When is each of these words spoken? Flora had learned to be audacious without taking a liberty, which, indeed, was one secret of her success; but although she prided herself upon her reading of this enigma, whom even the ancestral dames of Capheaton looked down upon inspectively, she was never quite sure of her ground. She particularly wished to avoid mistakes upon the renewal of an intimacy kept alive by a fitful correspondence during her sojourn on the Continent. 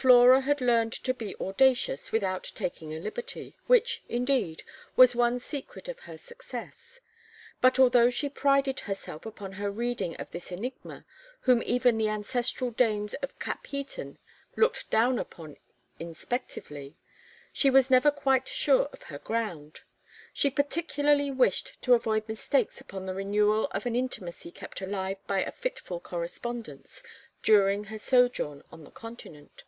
Flora 0.00 0.42
had 0.42 0.60
learned 0.60 0.92
to 0.92 1.12
be 1.12 1.34
audacious 1.40 2.12
without 2.12 2.52
taking 2.54 2.94
a 2.94 3.00
liberty, 3.00 3.56
which, 3.66 4.00
indeed, 4.08 4.62
was 4.94 5.16
one 5.16 5.40
secret 5.40 5.88
of 5.88 5.98
her 5.98 6.16
success; 6.16 7.00
but 7.60 7.80
although 7.80 8.08
she 8.08 8.28
prided 8.28 8.78
herself 8.78 9.26
upon 9.26 9.54
her 9.54 9.72
reading 9.72 10.14
of 10.14 10.30
this 10.30 10.52
enigma, 10.52 11.04
whom 11.40 11.60
even 11.66 11.98
the 11.98 12.06
ancestral 12.08 12.70
dames 12.70 13.14
of 13.14 13.36
Capheaton 13.40 14.18
looked 14.54 14.88
down 14.88 15.18
upon 15.18 15.56
inspectively, 15.98 16.94
she 17.52 17.68
was 17.68 17.90
never 17.90 18.12
quite 18.12 18.46
sure 18.46 18.84
of 18.92 19.02
her 19.02 19.18
ground. 19.18 19.80
She 20.32 20.48
particularly 20.48 21.32
wished 21.32 21.72
to 21.82 21.94
avoid 21.94 22.28
mistakes 22.28 22.80
upon 22.80 23.04
the 23.06 23.14
renewal 23.16 23.66
of 23.72 23.84
an 23.84 23.96
intimacy 23.96 24.52
kept 24.52 24.80
alive 24.80 25.16
by 25.26 25.42
a 25.42 25.50
fitful 25.50 25.98
correspondence 25.98 27.02
during 27.42 27.82
her 27.86 27.98
sojourn 27.98 28.62
on 28.70 28.84
the 28.84 28.92
Continent. 28.92 29.64